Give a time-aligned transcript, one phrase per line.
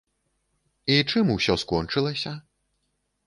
[0.93, 2.33] І чым усё скончылася?